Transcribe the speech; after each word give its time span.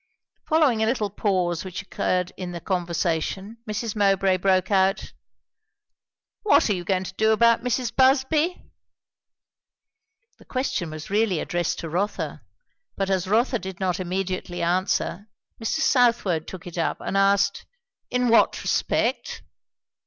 Following 0.47 0.81
a 0.81 0.87
little 0.87 1.11
pause 1.11 1.63
which 1.63 1.83
occurred 1.83 2.31
in 2.35 2.53
the 2.53 2.59
conversation, 2.59 3.57
Mrs. 3.69 3.95
Mowbray 3.95 4.37
broke 4.37 4.71
out, 4.71 5.13
"What 6.41 6.71
are 6.71 6.73
you 6.73 6.83
going 6.83 7.03
to 7.03 7.13
do 7.13 7.31
about 7.31 7.61
Mrs. 7.63 7.95
Busby?" 7.95 8.63
The 10.39 10.45
question 10.45 10.89
was 10.89 11.11
really 11.11 11.39
addressed 11.39 11.77
to 11.81 11.87
Rotha; 11.87 12.41
but 12.97 13.11
as 13.11 13.27
Rotha 13.27 13.59
did 13.59 13.79
not 13.79 13.99
immediately 13.99 14.63
answer, 14.63 15.27
Mr. 15.63 15.81
Southwode 15.81 16.47
took 16.47 16.65
it 16.65 16.79
up, 16.79 16.97
and 16.99 17.15
asked 17.15 17.67
"in 18.09 18.27
what 18.29 18.59
respect?" 18.63 19.43